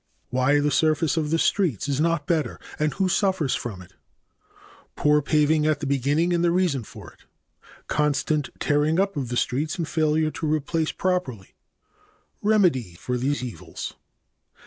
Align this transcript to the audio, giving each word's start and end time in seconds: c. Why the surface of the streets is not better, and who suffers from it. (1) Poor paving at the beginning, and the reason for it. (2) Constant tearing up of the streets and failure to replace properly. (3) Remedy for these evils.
c. 0.01 0.23
Why 0.31 0.59
the 0.59 0.71
surface 0.71 1.15
of 1.15 1.29
the 1.29 1.37
streets 1.37 1.87
is 1.87 2.01
not 2.01 2.25
better, 2.25 2.59
and 2.79 2.91
who 2.95 3.07
suffers 3.07 3.53
from 3.53 3.83
it. 3.83 3.91
(1) 3.91 3.99
Poor 4.95 5.21
paving 5.21 5.67
at 5.67 5.79
the 5.79 5.85
beginning, 5.85 6.33
and 6.33 6.43
the 6.43 6.49
reason 6.49 6.83
for 6.83 7.11
it. 7.11 7.19
(2) 7.19 7.25
Constant 7.87 8.49
tearing 8.57 8.99
up 8.99 9.15
of 9.15 9.29
the 9.29 9.37
streets 9.37 9.77
and 9.77 9.87
failure 9.87 10.31
to 10.31 10.51
replace 10.51 10.91
properly. 10.91 11.53
(3) 12.41 12.49
Remedy 12.49 12.93
for 12.95 13.15
these 13.15 13.43
evils. 13.43 13.93